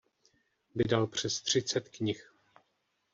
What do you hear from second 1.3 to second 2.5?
třicet knih.